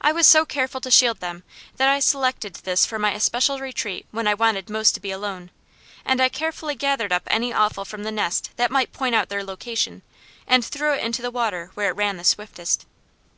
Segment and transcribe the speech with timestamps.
[0.00, 1.42] I was so careful to shield them,
[1.76, 5.50] that I selected this for my especial retreat when I wanted most to be alone,
[6.06, 9.44] and I carefully gathered up any offal from the nest that might point out their
[9.44, 10.00] location,
[10.46, 12.86] and threw it into the water where it ran the swiftest.